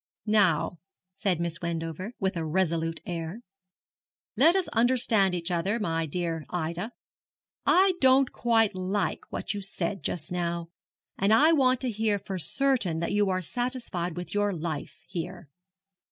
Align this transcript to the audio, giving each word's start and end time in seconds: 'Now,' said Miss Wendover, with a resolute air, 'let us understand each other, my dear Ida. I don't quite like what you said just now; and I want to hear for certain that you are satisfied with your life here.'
'Now,' 0.25 0.79
said 1.13 1.39
Miss 1.39 1.61
Wendover, 1.61 2.13
with 2.19 2.35
a 2.35 2.43
resolute 2.43 3.01
air, 3.05 3.41
'let 4.35 4.55
us 4.55 4.67
understand 4.69 5.35
each 5.35 5.51
other, 5.51 5.79
my 5.79 6.07
dear 6.07 6.43
Ida. 6.49 6.89
I 7.67 7.93
don't 8.01 8.31
quite 8.31 8.73
like 8.73 9.21
what 9.29 9.53
you 9.53 9.61
said 9.61 10.01
just 10.01 10.31
now; 10.31 10.69
and 11.19 11.31
I 11.31 11.51
want 11.53 11.81
to 11.81 11.91
hear 11.91 12.17
for 12.17 12.39
certain 12.39 12.97
that 12.99 13.11
you 13.13 13.29
are 13.29 13.43
satisfied 13.43 14.17
with 14.17 14.33
your 14.33 14.51
life 14.51 14.97
here.' 15.07 15.49